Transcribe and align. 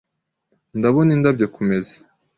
Ndabona 0.77 1.09
indabyo 1.13 1.47
kumeza. 1.55 1.95